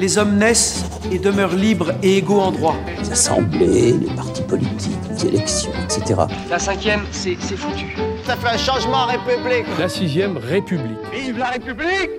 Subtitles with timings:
[0.00, 2.76] Les hommes naissent et demeurent libres et égaux en droit.
[2.98, 6.22] les assemblées, les partis politiques, les élections, etc.
[6.50, 7.96] La cinquième, c'est c'est foutu.
[8.26, 9.66] Ça fait un changement en République.
[9.78, 10.98] La sixième République.
[11.12, 12.10] Vive la République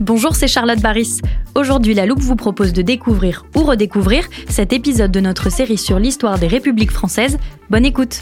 [0.00, 1.20] Bonjour, c'est Charlotte Baris.
[1.54, 6.00] Aujourd'hui, La Loupe vous propose de découvrir ou redécouvrir cet épisode de notre série sur
[6.00, 7.38] l'histoire des républiques françaises.
[7.70, 8.18] Bonne écoute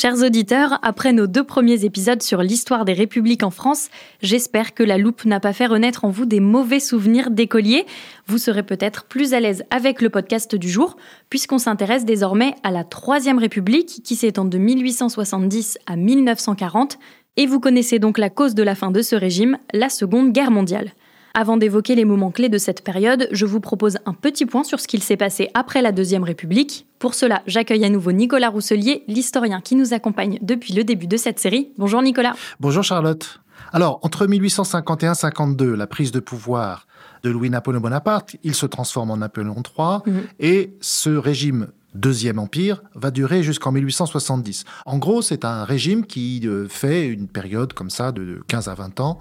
[0.00, 3.88] Chers auditeurs, après nos deux premiers épisodes sur l'histoire des républiques en France,
[4.22, 7.84] j'espère que la loupe n'a pas fait renaître en vous des mauvais souvenirs d'écoliers.
[8.28, 10.96] Vous serez peut-être plus à l'aise avec le podcast du jour,
[11.30, 17.00] puisqu'on s'intéresse désormais à la Troisième République qui s'étend de 1870 à 1940,
[17.36, 20.52] et vous connaissez donc la cause de la fin de ce régime, la Seconde Guerre
[20.52, 20.92] mondiale.
[21.40, 24.80] Avant d'évoquer les moments clés de cette période, je vous propose un petit point sur
[24.80, 26.88] ce qu'il s'est passé après la Deuxième République.
[26.98, 31.16] Pour cela, j'accueille à nouveau Nicolas Rousselier, l'historien qui nous accompagne depuis le début de
[31.16, 31.70] cette série.
[31.78, 32.34] Bonjour Nicolas.
[32.58, 33.38] Bonjour Charlotte.
[33.72, 36.88] Alors, entre 1851-52, la prise de pouvoir
[37.22, 40.22] de Louis-Napoléon Bonaparte, il se transforme en Napoléon III Mhm.
[40.40, 44.64] et ce régime Deuxième Empire va durer jusqu'en 1870.
[44.84, 48.74] En gros, c'est un régime qui euh, fait une période comme ça de 15 à
[48.74, 49.18] 20 ans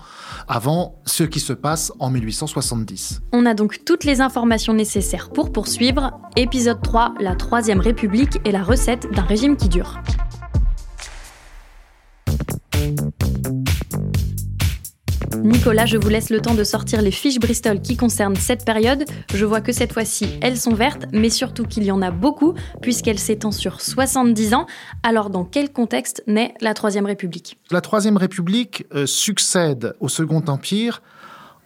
[0.47, 3.21] avant ce qui se passe en 1870.
[3.31, 6.19] On a donc toutes les informations nécessaires pour poursuivre.
[6.35, 10.01] Épisode 3, la Troisième République et la recette d'un régime qui dure.
[15.57, 19.05] Nicolas, je vous laisse le temps de sortir les fiches Bristol qui concernent cette période.
[19.33, 22.53] Je vois que cette fois-ci, elles sont vertes, mais surtout qu'il y en a beaucoup,
[22.79, 24.67] puisqu'elle s'étend sur 70 ans.
[25.01, 27.57] Alors, dans quel contexte naît la Troisième République?
[27.71, 31.01] La Troisième République euh, succède au Second Empire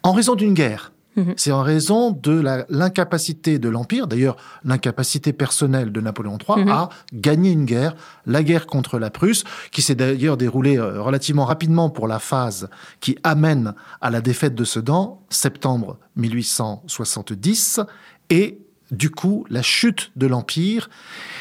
[0.03, 0.94] en raison d'une guerre.
[1.16, 1.33] Mhm.
[1.35, 6.69] C'est en raison de l'incapacité de l'Empire, d'ailleurs l'incapacité personnelle de Napoléon III, Mhm.
[6.72, 7.95] à gagner une guerre,
[8.25, 12.69] la guerre contre la Prusse, qui s'est d'ailleurs déroulée euh, relativement rapidement pour la phase
[13.01, 17.81] qui amène à la défaite de Sedan, septembre 1870,
[18.29, 18.59] et
[18.91, 20.90] du coup la chute de l'Empire.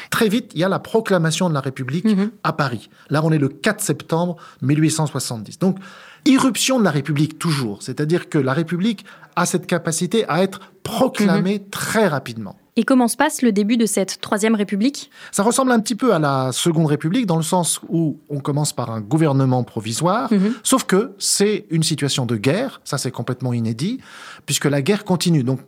[0.09, 2.31] Très vite, il y a la proclamation de la République Mhm.
[2.43, 2.89] à Paris.
[3.09, 5.59] Là, on est le 4 septembre 1870.
[5.59, 5.77] Donc,
[6.25, 7.81] irruption de la République toujours.
[7.81, 11.69] C'est-à-dire que la République a cette capacité à être proclamée Mhm.
[11.69, 12.57] très rapidement.
[12.77, 15.11] Et comment se passe le début de cette Troisième République?
[15.33, 18.71] Ça ressemble un petit peu à la Seconde République dans le sens où on commence
[18.71, 20.53] par un gouvernement provisoire, Mhm.
[20.63, 23.99] sauf que c'est une situation de guerre, ça c'est complètement inédit,
[24.45, 25.43] puisque la guerre continue.
[25.43, 25.59] Donc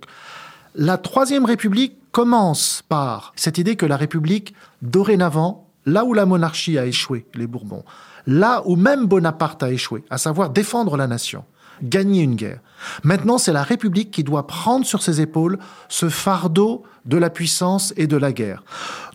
[0.76, 6.78] la Troisième République commence par cette idée que la République, dorénavant, là où la monarchie
[6.78, 7.84] a échoué, les Bourbons,
[8.26, 11.44] là où même Bonaparte a échoué, à savoir défendre la nation,
[11.82, 12.60] gagner une guerre.
[13.04, 17.94] Maintenant, c'est la République qui doit prendre sur ses épaules ce fardeau de la puissance
[17.98, 18.64] et de la guerre.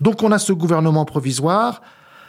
[0.01, 1.83] Donc on a ce gouvernement provisoire,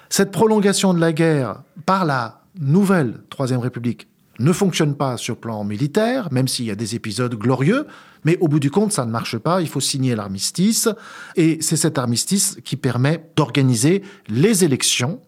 [0.10, 4.08] cette prolongation de la guerre par la nouvelle Troisième République
[4.40, 7.86] ne fonctionne pas sur le plan militaire, même s'il y a des épisodes glorieux,
[8.24, 10.90] mais au bout du compte, ça ne marche pas, il faut signer l'armistice,
[11.36, 15.20] et c'est cet armistice qui permet d'organiser les élections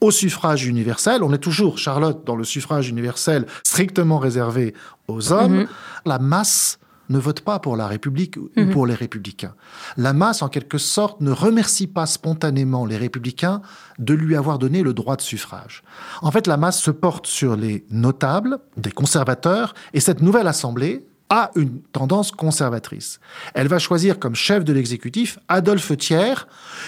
[0.00, 1.22] au suffrage universel.
[1.22, 4.74] On est toujours, Charlotte, dans le suffrage universel strictement réservé
[5.08, 5.60] aux hommes.
[5.60, 5.68] Mhm.
[6.04, 8.70] La masse ne vote pas pour la République ou Mhm.
[8.70, 9.54] pour les républicains.
[9.96, 13.62] La masse, en quelque sorte, ne remercie pas spontanément les républicains
[13.98, 15.82] de lui avoir donné le droit de suffrage.
[16.22, 21.06] En fait, la masse se porte sur les notables, des conservateurs, et cette nouvelle assemblée
[21.28, 23.18] a une tendance conservatrice.
[23.54, 26.46] Elle va choisir comme chef de l'exécutif Adolphe Thiers,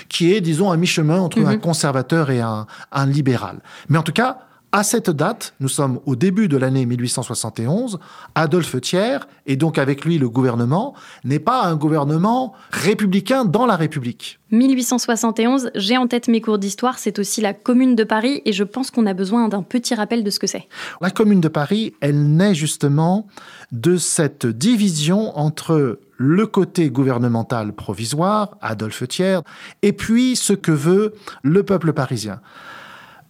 [0.09, 1.47] qui est, disons, à mi-chemin entre Mhm.
[1.49, 3.61] un conservateur et un, un libéral.
[3.89, 4.39] Mais en tout cas,
[4.71, 7.99] À cette date, nous sommes au début de l'année 1871,
[8.35, 10.95] Adolphe Thiers, et donc avec lui le gouvernement,
[11.25, 14.39] n'est pas un gouvernement républicain dans la République.
[14.51, 18.63] 1871, j'ai en tête mes cours d'histoire, c'est aussi la Commune de Paris, et je
[18.63, 20.69] pense qu'on a besoin d'un petit rappel de ce que c'est.
[21.01, 23.27] La Commune de Paris, elle naît justement
[23.73, 29.41] de cette division entre le côté gouvernemental provisoire, Adolphe Thiers,
[29.81, 32.41] et puis ce que veut le peuple parisien.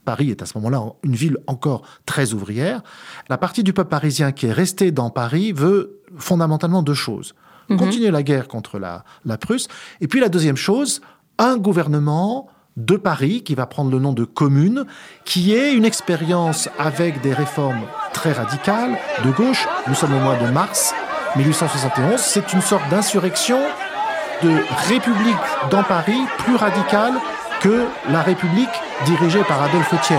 [0.08, 2.80] Paris est à ce moment-là une ville encore très ouvrière.
[3.28, 7.34] La partie du peuple parisien qui est restée dans Paris veut fondamentalement deux choses.
[7.68, 7.76] Mhm.
[7.76, 9.68] Continuer la guerre contre la, la Prusse.
[10.00, 11.02] Et puis la deuxième chose,
[11.36, 14.86] un gouvernement de Paris qui va prendre le nom de commune,
[15.26, 17.82] qui est une expérience avec des réformes
[18.14, 18.96] très radicales
[19.26, 19.68] de gauche.
[19.88, 20.94] Nous sommes au mois de mars
[21.36, 22.18] 1871.
[22.18, 23.60] C'est une sorte d'insurrection
[24.42, 24.56] de
[24.88, 25.36] république
[25.70, 27.12] dans Paris plus radicale
[27.60, 28.68] que la République
[29.04, 30.16] dirigée par Adolphe Thiers.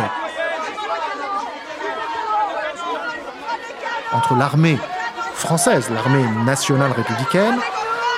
[4.14, 4.78] Entre l'armée
[5.36, 7.60] française, l'armée nationale républicaine,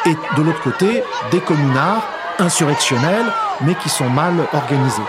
[0.05, 2.03] et de l'autre côté, des communards
[2.39, 3.25] insurrectionnels,
[3.61, 5.03] mais qui sont mal organisés.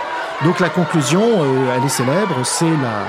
[0.44, 3.06] Donc la conclusion, euh, elle est célèbre, c'est la,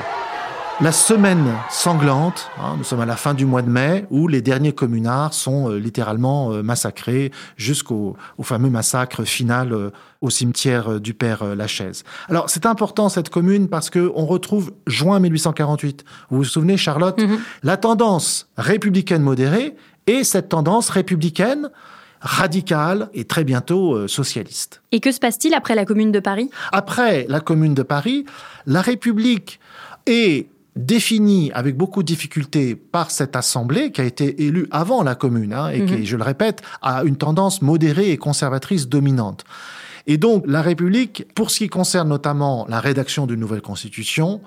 [0.84, 4.42] la semaine sanglante, hein, nous sommes à la fin du mois de mai, où les
[4.42, 11.00] derniers communards sont euh, littéralement euh, massacrés jusqu'au au fameux massacre final euh, au cimetière
[11.00, 12.04] du Père Lachaise.
[12.28, 16.04] Alors c'est important cette commune parce que on retrouve juin 1848.
[16.30, 17.18] Vous vous souvenez, Charlotte,
[17.64, 19.78] la tendance républicaine modérée
[20.08, 21.70] et cette tendance républicaine
[22.20, 24.82] radicale et très bientôt socialiste.
[24.92, 26.50] Et que se passe-t-il après la Commune de Paris?
[26.72, 28.26] Après la Commune de Paris,
[28.66, 29.60] la République
[30.06, 35.16] est définie avec beaucoup de difficultés par cette assemblée qui a été élue avant la
[35.16, 39.44] Commune hein, et qui, je le répète, a une tendance modérée et conservatrice dominante.
[40.08, 44.42] Et donc la République, pour ce qui concerne notamment la rédaction d'une nouvelle constitution,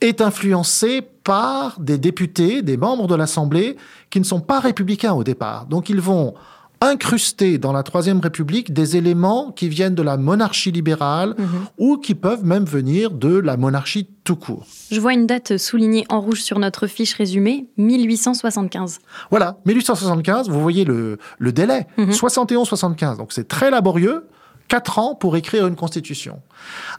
[0.00, 3.76] est influencée par des députés, des membres de l'Assemblée
[4.10, 5.66] qui ne sont pas républicains au départ.
[5.66, 6.34] Donc ils vont
[6.82, 11.36] incruster dans la Troisième République des éléments qui viennent de la monarchie libérale
[11.78, 14.66] ou qui peuvent même venir de la monarchie tout court.
[14.90, 18.98] Je vois une date soulignée en rouge sur notre fiche résumée, 1875.
[19.30, 24.26] Voilà, 1875, vous voyez le, le délai, 71-75, donc c'est très laborieux,
[24.68, 26.40] quatre ans pour écrire une constitution.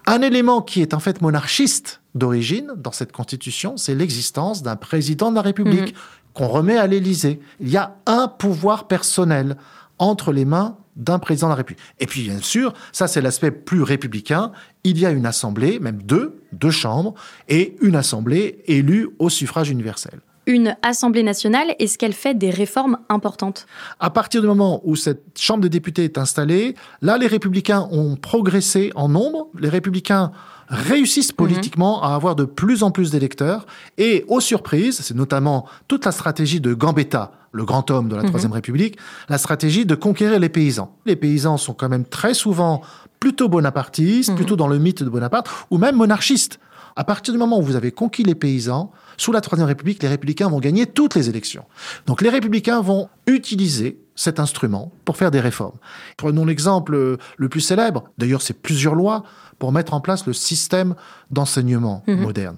[0.06, 5.32] Un élément qui est en fait monarchiste d'origine dans cette constitution, c'est l'existence d'un président
[5.32, 5.96] de la République
[6.34, 7.40] qu'on remet à l'Élysée.
[7.60, 9.58] Il y a un pouvoir personnel
[10.00, 11.84] entre les mains d'un président de la République.
[12.00, 14.52] Et puis, bien sûr, ça c'est l'aspect plus républicain,
[14.84, 17.16] il y a une assemblée, même deux, deux chambres,
[17.50, 20.20] et une assemblée élue au suffrage universel.
[20.46, 23.66] Une Assemblée nationale, est-ce qu'elle fait des réformes importantes
[24.02, 28.18] À partir du moment où cette Chambre des députés est installée, là, les républicains ont
[28.18, 29.48] progressé en nombre.
[29.58, 30.32] Les républicains
[30.68, 33.66] réussissent politiquement à avoir de plus en plus d'électeurs.
[33.98, 38.24] Et aux surprises, c'est notamment toute la stratégie de Gambetta, le grand homme de la
[38.24, 38.98] Troisième République,
[39.30, 40.98] la stratégie de conquérir les paysans.
[41.06, 42.82] Les paysans sont quand même très souvent
[43.20, 46.60] plutôt bonapartistes, plutôt dans le mythe de Bonaparte, ou même monarchistes.
[46.96, 50.10] À partir du moment où vous avez conquis les paysans, sous la Troisième République, les
[50.10, 51.66] républicains vont gagner toutes les élections.
[52.06, 55.78] Donc les républicains vont utiliser cet instrument pour faire des réformes.
[56.18, 59.24] Prenons l'exemple euh, le plus célèbre, d'ailleurs c'est plusieurs lois
[59.58, 60.96] pour mettre en place le système
[61.32, 62.58] d'enseignement moderne.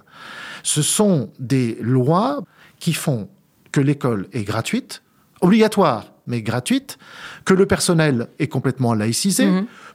[0.64, 2.42] Ce sont des lois
[2.80, 3.30] qui font
[3.72, 5.04] que l'école est gratuite,
[5.42, 6.98] obligatoire, mais gratuite,
[7.46, 9.48] que le personnel est complètement laïcisé,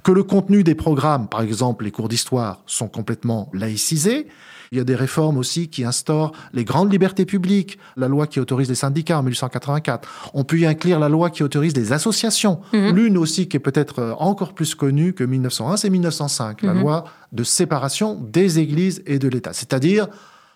[0.02, 4.26] que le contenu des programmes, par exemple les cours d'histoire, sont complètement laïcisés.
[4.72, 8.38] Il y a des réformes aussi qui instaurent les grandes libertés publiques, la loi qui
[8.38, 10.30] autorise les syndicats en 1884.
[10.32, 12.60] On peut y inclure la loi qui autorise les associations.
[12.72, 17.04] L'une aussi qui est peut-être euh, encore plus connue que 1901, c'est 1905, la loi
[17.32, 19.52] de séparation des églises et de l'État.
[19.52, 20.06] C'est-à-dire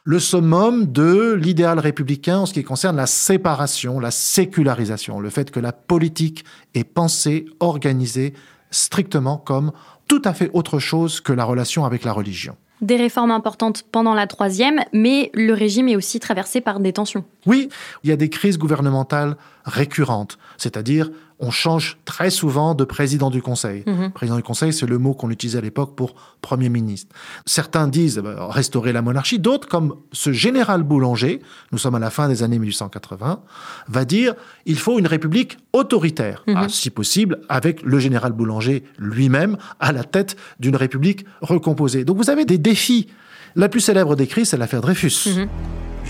[0.07, 5.51] le summum de l'idéal républicain en ce qui concerne la séparation, la sécularisation, le fait
[5.51, 6.45] que la politique
[6.75, 8.35] est pensée, organisée
[8.71, 9.73] strictement comme
[10.07, 12.55] tout à fait autre chose que la relation avec la religion.
[12.83, 17.25] Des réformes importantes pendant la troisième, mais le régime est aussi traversé par des tensions.
[17.47, 17.71] Oui,
[18.03, 23.43] il y a des crises gouvernementales récurrentes, c'est-à-dire on change très souvent de président du
[23.43, 23.85] Conseil.
[24.15, 27.15] Président du Conseil, c'est le mot qu'on utilisait à l'époque pour Premier ministre.
[27.45, 31.41] Certains disent eh ben, restaurer la monarchie, d'autres, comme ce général Boulanger,
[31.73, 33.43] nous sommes à la fin des années 1880,
[33.89, 39.57] va dire il faut une république autoritaire, Ah, si possible avec le général Boulanger lui-même
[39.81, 42.05] à la tête d'une république recomposée.
[42.05, 43.09] Donc vous avez des défis.
[43.57, 45.47] La plus célèbre des crises, c'est l'affaire Dreyfus.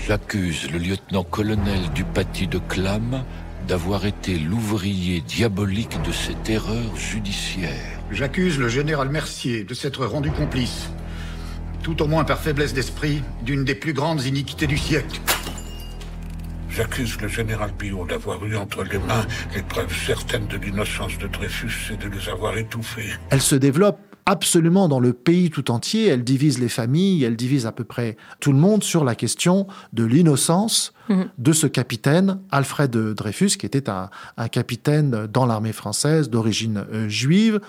[0.07, 3.23] J'accuse le lieutenant-colonel du paty de Clam
[3.67, 7.99] d'avoir été l'ouvrier diabolique de cette erreur judiciaire.
[8.11, 10.89] J'accuse le général Mercier de s'être rendu complice.
[11.83, 15.19] tout au moins par faiblesse d'esprit, d'une des plus grandes iniquités du siècle.
[16.75, 21.27] J'accuse le général Billot d'avoir eu entre les mains les preuves certaines de l'innocence de
[21.27, 23.13] Dreyfus et de les avoir étouffées.
[23.29, 26.07] Elle se développe absolument dans le pays tout entier.
[26.07, 29.67] Elle divise les familles, elle divise à peu près tout le monde sur la question
[29.93, 31.25] de l'innocence Mhm.
[31.37, 37.07] de ce capitaine, Alfred Dreyfus, qui était un, un capitaine dans l'armée française d'origine euh,
[37.07, 37.59] juive.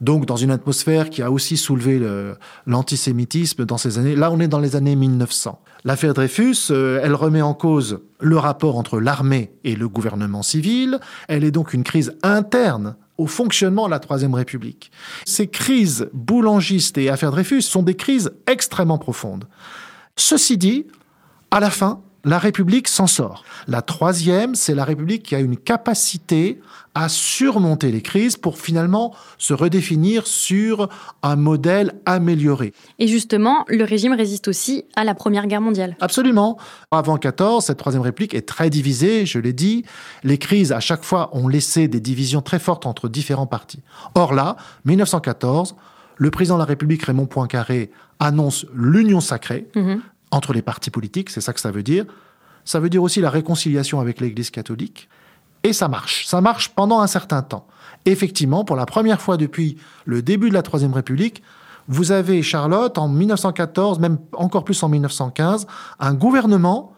[0.00, 4.14] Donc, dans une atmosphère qui a aussi soulevé le- l'antisémitisme dans ces années.
[4.14, 5.60] Là, on est dans les années 1900.
[5.84, 10.98] L'affaire Dreyfus, euh, elle remet en cause le rapport entre l'armée et le gouvernement civil.
[11.28, 14.90] Elle est donc une crise interne au fonctionnement de la Troisième République.
[15.24, 19.46] Ces crises boulangistes et affaires Dreyfus sont des crises extrêmement profondes.
[20.16, 20.86] Ceci dit,
[21.50, 23.44] à la fin, la République s'en sort.
[23.68, 26.60] La troisième, c'est la République qui a une capacité
[26.94, 30.88] à surmonter les crises pour finalement se redéfinir sur
[31.22, 32.72] un modèle amélioré.
[32.98, 35.96] Et justement, le régime résiste aussi à la Première Guerre mondiale.
[36.00, 36.56] Absolument.
[36.90, 39.84] Avant 14, cette troisième république est très divisée, je l'ai dit.
[40.22, 43.82] Les crises, à chaque fois, ont laissé des divisions très fortes entre différents partis.
[44.14, 45.74] Or là, 1914,
[46.16, 47.90] le président de la République, Raymond Poincaré,
[48.20, 50.00] annonce l'union sacrée Mhm.
[50.34, 52.04] Entre les partis politiques, c'est ça que ça veut dire.
[52.64, 55.08] Ça veut dire aussi la réconciliation avec l'Église catholique.
[55.62, 56.26] Et ça marche.
[56.26, 57.66] Ça marche pendant un certain temps.
[58.04, 61.42] Effectivement, pour la première fois depuis le début de la Troisième République,
[61.88, 65.66] vous avez, Charlotte, en 1914, même encore plus en 1915,
[66.00, 66.92] un gouvernement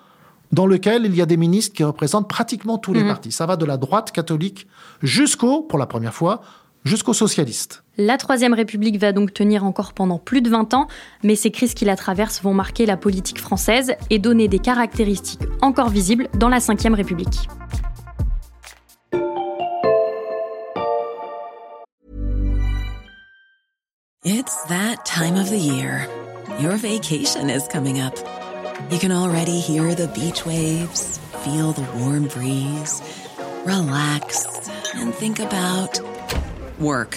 [0.52, 3.08] dans lequel il y a des ministres qui représentent pratiquement tous les Mhm.
[3.08, 3.32] partis.
[3.32, 4.66] Ça va de la droite catholique
[5.02, 6.40] jusqu'au, pour la première fois,
[6.84, 7.82] jusqu'aux socialistes.
[7.98, 10.86] La Troisième République va donc tenir encore pendant plus de 20 ans,
[11.22, 15.40] mais ces crises qui la traversent vont marquer la politique française et donner des caractéristiques
[15.62, 17.48] encore visibles dans la Cinquième République.
[24.24, 26.06] It's that time of the year.
[26.60, 28.14] Your vacation is coming up.
[28.90, 33.00] You can already hear the beach waves, feel the warm breeze,
[33.64, 34.46] relax,
[34.96, 35.98] and think about
[36.78, 37.16] work.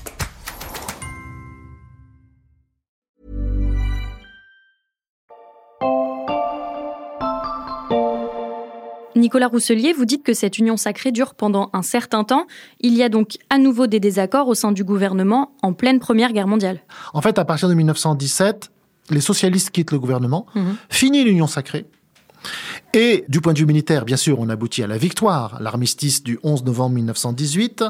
[9.21, 12.47] Nicolas Rousselier, vous dites que cette union sacrée dure pendant un certain temps.
[12.79, 16.33] Il y a donc à nouveau des désaccords au sein du gouvernement en pleine Première
[16.33, 16.79] Guerre mondiale.
[17.13, 18.71] En fait, à partir de 1917,
[19.11, 20.75] les socialistes quittent le gouvernement, Mhm.
[20.89, 21.85] finit l'Union sacrée.
[22.93, 26.39] Et du point de vue militaire, bien sûr, on aboutit à la victoire, l'armistice du
[26.43, 27.83] 11 novembre 1918.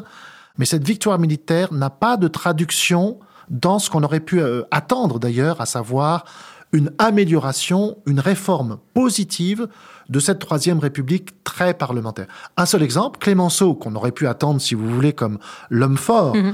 [0.58, 3.18] Mais cette victoire militaire n'a pas de traduction
[3.50, 6.26] dans ce qu'on aurait pu euh, attendre d'ailleurs, à savoir
[6.74, 9.68] une amélioration, une réforme positive
[10.12, 12.28] de cette troisième république très parlementaire.
[12.58, 15.40] Un seul exemple, Clémenceau, qu'on aurait pu attendre, si vous voulez, comme
[15.70, 16.54] l'homme fort, Mhm.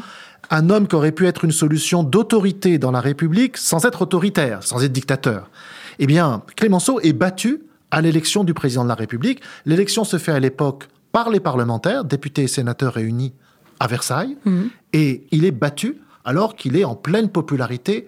[0.52, 4.64] un homme qui aurait pu être une solution d'autorité dans la République sans être autoritaire,
[4.64, 5.50] sans être dictateur.
[6.00, 9.42] Eh bien, Clémenceau est battu à l'élection du président de la République.
[9.66, 13.34] L'élection se fait à l'époque par les parlementaires, députés et sénateurs réunis
[13.80, 14.70] à Versailles, Mhm.
[14.94, 18.06] et il est battu alors qu'il est en pleine popularité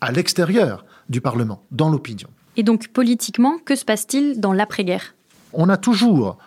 [0.00, 2.28] à l'extérieur du Parlement, dans l'opinion.
[2.56, 5.14] Et donc politiquement, que se passe-t-il dans l'après-guerre?
[5.52, 6.38] On a toujours,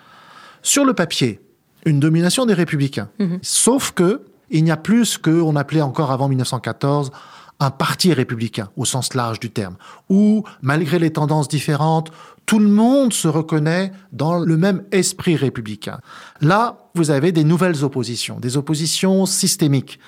[0.62, 1.40] sur le papier,
[1.86, 3.10] une domination des républicains.
[3.20, 3.40] Mhm.
[3.42, 4.22] Sauf que
[4.52, 7.12] il n'y a plus ce qu'on appelait encore avant 1914
[7.60, 9.78] un parti républicain au sens large du terme,
[10.10, 12.12] où, malgré les tendances différentes,
[12.46, 16.00] tout le monde se reconnaît dans le même esprit républicain.
[16.42, 20.00] Là, vous avez des nouvelles oppositions, des oppositions systémiques.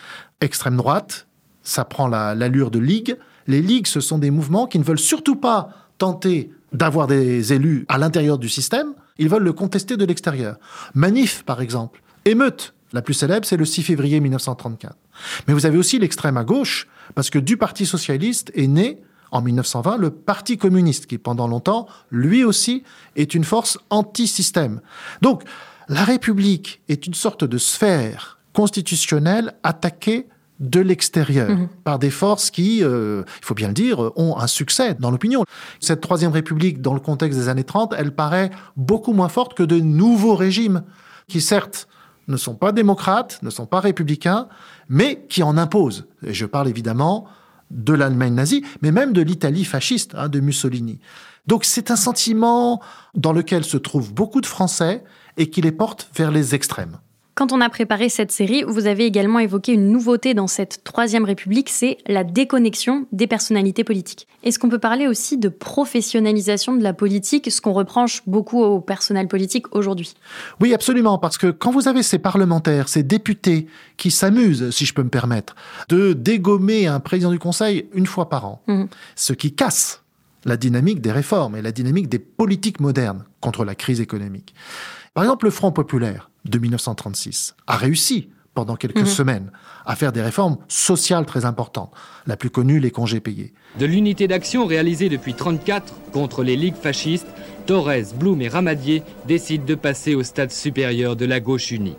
[0.42, 1.26] Extrême droite,
[1.64, 3.18] ça prend la- l'allure de ligue.
[3.48, 7.86] Les ligues, ce sont des mouvements qui ne veulent surtout pas tenter d'avoir des élus
[7.88, 10.58] à l'intérieur du système, ils veulent le contester de l'extérieur.
[10.94, 12.02] Manif, par exemple.
[12.26, 14.96] Émeute, la plus célèbre, c'est le 6 février 1934.
[15.48, 19.02] Mais vous avez aussi l'extrême à gauche, parce que du Parti socialiste est né,
[19.32, 22.84] en 1920, le Parti communiste, qui pendant longtemps, lui aussi,
[23.16, 24.82] est une force anti-système.
[25.22, 25.44] Donc,
[25.90, 30.28] la République est une sorte de sphère constitutionnelle attaquée
[30.60, 31.68] de l'extérieur Mhm.
[31.84, 35.44] par des forces qui, euh, il faut bien le dire, ont un succès dans l'opinion.
[35.80, 39.64] Cette troisième république, dans le contexte des années 30, elle paraît beaucoup moins forte que
[39.64, 40.84] de nouveaux régimes
[41.28, 41.88] qui, certes,
[42.28, 44.48] ne sont pas démocrates, ne sont pas républicains,
[44.90, 46.08] mais qui en imposent.
[46.24, 47.26] Et je parle évidemment
[47.72, 51.00] de l'Allemagne nazie, mais même de l'Italie fasciste, hein, de Mussolini.
[51.48, 52.82] Donc c'est un sentiment
[53.16, 55.04] dans lequel se trouvent beaucoup de Français
[55.38, 56.98] et qui les porte vers les extrêmes.
[57.38, 61.24] Quand on a préparé cette série, vous avez également évoqué une nouveauté dans cette troisième
[61.24, 64.28] république, c'est la déconnexion des personnalités politiques.
[64.42, 68.82] Est-ce qu'on peut parler aussi de professionnalisation de la politique, ce qu'on reproche beaucoup au
[68.82, 70.16] personnel politique aujourd'hui?
[70.62, 73.68] Oui, absolument, parce que quand vous avez ces parlementaires, ces députés
[73.98, 75.56] qui s'amusent, si je peux me permettre,
[75.90, 78.86] de dégommer un président du Conseil une fois par an, Mmh.
[79.16, 80.02] ce qui casse
[80.44, 84.56] la dynamique des réformes et la dynamique des politiques modernes contre la crise économique.
[85.14, 89.06] Par exemple, le Front populaire de 1936 a réussi pendant quelques Mhm.
[89.06, 89.52] semaines
[89.86, 91.92] à faire des réformes sociales très importantes.
[92.26, 93.54] La plus connue, les congés payés.
[93.80, 97.28] De l'unité d'action réalisée depuis 1934 contre les ligues fascistes,
[97.68, 101.96] Torres, Blum et Ramadier décident de passer au stade supérieur de la gauche unie.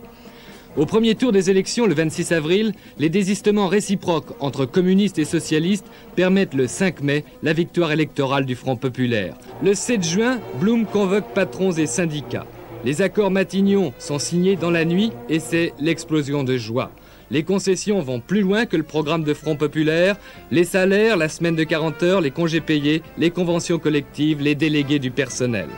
[0.77, 5.87] Au premier tour des élections, le 26 avril, les désistements réciproques entre communistes et socialistes
[6.17, 9.35] permettent le 5 mai la victoire électorale du Front populaire.
[9.63, 12.47] Le 7 juin, Blum convoque patrons et syndicats.
[12.85, 16.93] Les accords Matignon sont signés dans la nuit et c'est l'explosion de joie.
[17.31, 20.17] Les concessions vont plus loin que le programme de Front populaire.
[20.53, 25.01] Les salaires, la semaine de 40 heures, les congés payés, les conventions collectives, les délégués
[25.01, 25.69] du personnel.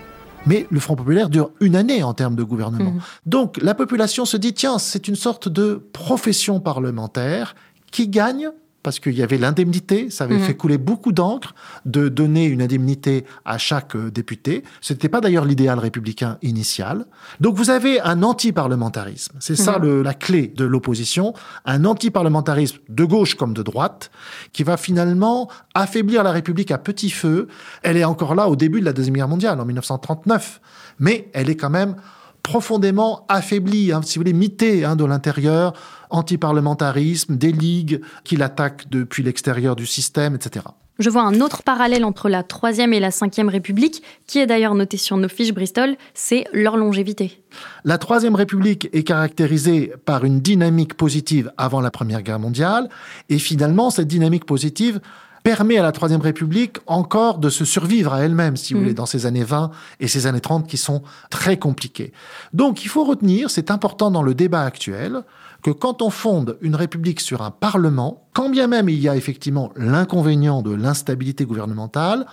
[0.47, 2.95] Mais le Front populaire dure une année en termes de gouvernement.
[3.25, 7.55] Donc la population se dit, tiens, c'est une sorte de profession parlementaire
[7.91, 8.51] qui gagne
[8.83, 10.43] parce qu'il y avait l'indemnité, ça avait Mhm.
[10.43, 14.63] fait couler beaucoup d'encre de donner une indemnité à chaque euh, député.
[14.81, 17.05] Ce n'était pas d'ailleurs l'idéal républicain initial.
[17.41, 19.37] Donc vous avez un anti-parlementarisme.
[19.41, 19.85] C'est ça Mhm.
[19.85, 21.35] le- la clé de l'opposition,
[21.65, 24.11] un anti-parlementarisme de gauche comme de droite,
[24.53, 27.49] qui va finalement affaiblir la République à petit feu.
[27.83, 30.61] Elle est encore là au début de la Deuxième Guerre mondiale, en 1939,
[30.99, 31.97] mais elle est quand même
[32.43, 35.73] profondément affaiblie, hein, si vous voulez, mitée hein, de l'intérieur,
[36.11, 40.65] anti-parlementarisme, des ligues qui l'attaquent depuis l'extérieur du système, etc.
[41.01, 44.75] Je vois un autre parallèle entre la Troisième et la Cinquième République, qui est d'ailleurs
[44.75, 47.43] noté sur nos fiches Bristol, c'est leur longévité.
[47.85, 52.91] La Troisième République est caractérisée par une dynamique positive avant la Première Guerre mondiale,
[53.31, 55.01] et finalement, cette dynamique positive
[55.43, 58.85] permet à la Troisième République encore de se survivre à elle-même, si vous Mhm.
[58.85, 59.71] voulez, dans ces années 20
[60.01, 62.13] et ces années 30 qui sont très compliquées.
[62.53, 65.23] Donc, il faut retenir, c'est important dans le débat actuel,
[65.63, 69.17] que quand on fonde une république sur un parlement, quand bien même il y a
[69.17, 72.27] effectivement l'inconvénient de l'instabilité gouvernementale,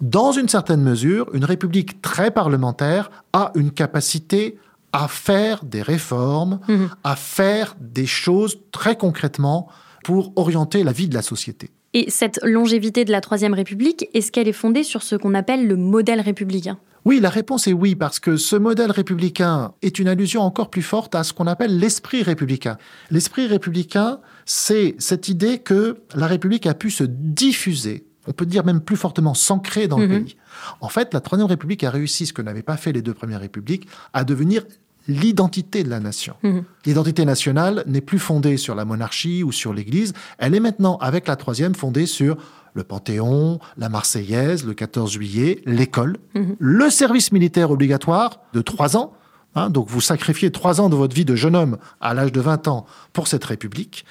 [0.00, 4.58] dans une certaine mesure, une république très parlementaire a une capacité
[4.92, 6.58] à faire des réformes,
[7.04, 9.68] à faire des choses très concrètement
[10.04, 11.70] pour orienter la vie de la société.
[11.94, 15.66] Et cette longévité de la Troisième République, est-ce qu'elle est fondée sur ce qu'on appelle
[15.66, 16.78] le modèle républicain?
[17.04, 20.82] Oui, la réponse est oui, parce que ce modèle républicain est une allusion encore plus
[20.82, 22.78] forte à ce qu'on appelle l'esprit républicain.
[23.12, 28.64] L'esprit républicain, c'est cette idée que la République a pu se diffuser, on peut dire
[28.64, 30.24] même plus fortement s'ancrer dans le Mhm.
[30.24, 30.36] pays.
[30.80, 33.40] En fait, la Troisième République a réussi ce que n'avaient pas fait les deux premières
[33.40, 34.64] républiques, à devenir
[35.08, 36.34] l'identité de la nation.
[36.84, 41.26] L'identité nationale n'est plus fondée sur la monarchie ou sur l'Église, elle est maintenant, avec
[41.26, 42.36] la troisième, fondée sur
[42.74, 46.18] le Panthéon, la Marseillaise, le 14 juillet, l'école,
[46.58, 49.12] le service militaire obligatoire de trois ans.
[49.56, 52.40] Hein, donc vous sacrifiez trois ans de votre vie de jeune homme à l'âge de
[52.40, 54.04] 20 ans pour cette République.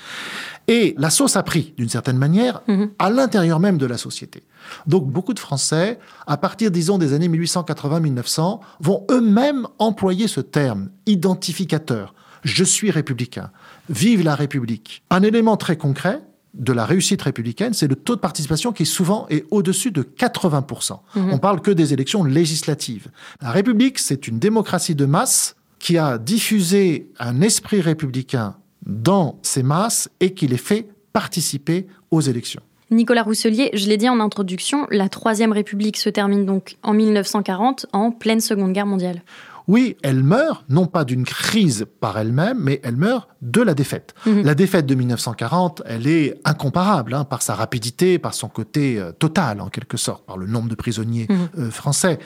[0.68, 2.62] Et la sauce a pris, d'une certaine manière,
[3.00, 4.44] à l'intérieur même de la société.
[4.88, 10.90] Donc beaucoup de Français, à partir, disons, des années 1880-1900, vont eux-mêmes employer ce terme
[11.06, 12.14] identificateur.
[12.44, 13.52] Je suis républicain.
[13.90, 15.04] Vive la République.
[15.10, 16.22] Un élément très concret
[16.56, 21.00] de la réussite républicaine, c'est le taux de participation qui souvent est au-dessus de 80%.
[21.16, 21.34] Mhm.
[21.34, 23.08] On parle que des élections législatives.
[23.42, 29.64] La République, c'est une démocratie de masse qui a diffusé un esprit républicain dans ces
[29.64, 32.62] masses et qui les fait participer aux élections.
[32.92, 37.88] Nicolas Rousselier, je l'ai dit en introduction, la Troisième République se termine donc en 1940,
[37.94, 39.24] en pleine Seconde Guerre mondiale.
[39.68, 44.14] Oui, elle meurt, non pas d'une crise par elle-même, mais elle meurt de la défaite.
[44.26, 44.44] Mhm.
[44.44, 49.12] La défaite de 1940, elle est incomparable hein, par sa rapidité, par son côté euh,
[49.12, 51.50] total, en quelque sorte, par le nombre de prisonniers Mhm.
[51.60, 52.20] euh, français.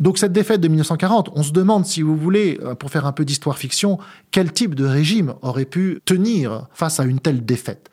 [0.00, 3.12] Donc cette défaite de 1940, on se demande, si vous voulez, euh, pour faire un
[3.12, 3.98] peu d'histoire-fiction,
[4.32, 7.90] quel type de régime aurait pu tenir face à une telle défaite.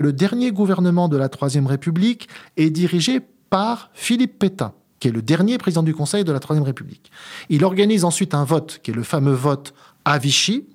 [0.00, 4.72] Le dernier gouvernement de la Troisième République est dirigé par Philippe Pétain
[5.04, 7.10] qui est le dernier président du Conseil de la Troisième République.
[7.50, 9.74] Il organise ensuite un vote, qui est le fameux vote
[10.06, 10.66] à Vichy,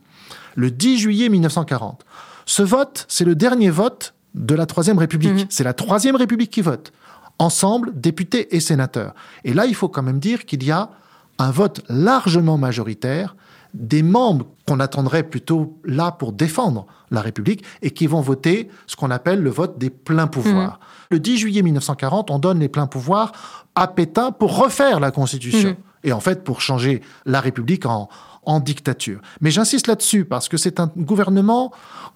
[0.54, 2.06] le 10 juillet 1940.
[2.46, 5.48] Ce vote, c'est le dernier vote de la Troisième République.
[5.50, 6.94] C'est la Troisième République qui vote.
[7.40, 9.16] Ensemble, députés et sénateurs.
[9.46, 10.92] Et là, il faut quand même dire qu'il y a
[11.40, 13.36] un vote largement majoritaire
[13.74, 18.96] des membres qu'on attendrait plutôt là pour défendre la République et qui vont voter ce
[18.96, 20.80] qu'on appelle le vote des pleins pouvoirs.
[21.12, 23.32] Le 10 juillet 1940, on donne les pleins pouvoirs
[23.80, 25.70] à Pétain pour refaire la Constitution.
[25.70, 25.76] Mhm.
[26.06, 28.08] et en fait pour changer la République en,
[28.44, 29.20] en dictature.
[29.42, 31.72] Mais j'insiste là-dessus parce que c'est un gouvernement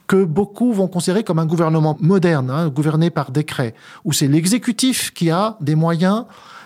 [0.08, 5.14] que beaucoup vont considérer comme un gouvernement moderne, hein, gouverné par décret, où c'est l'exécutif
[5.14, 6.26] qui a des moyens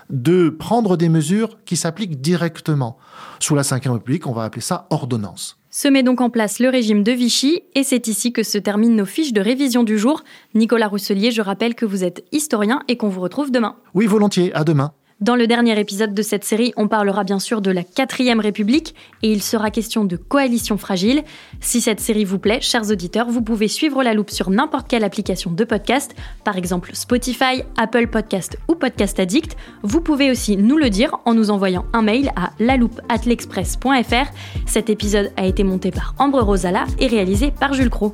[0.09, 2.97] de prendre des mesures qui s'appliquent directement.
[3.39, 5.57] Sous la Ve République, on va appeler ça ordonnance.
[5.79, 8.95] Se met donc en place le régime de Vichy et c'est ici que se terminent
[8.95, 10.23] nos fiches de révision du jour.
[10.55, 13.75] Nicolas Rousselier, je rappelle que vous êtes historien et qu'on vous retrouve demain.
[13.93, 14.91] Oui, volontiers, à demain.
[15.19, 18.93] Dans le dernier épisode de cette série, on parlera bien sûr de la quatrième République
[19.23, 21.23] et il sera question de coalition fragile.
[21.59, 25.03] Si cette série vous plaît, chers auditeurs, vous pouvez suivre la loupe sur n'importe quelle
[25.03, 29.57] application de podcast, par exemple Spotify, Apple Podcast ou Podcast Addict.
[29.81, 34.31] Vous pouvez aussi nous le dire en nous envoyant un mail à laloupe@l'express.fr.
[34.67, 38.13] Cet épisode a été monté par Ambre Rosala et réalisé par Jules Cro.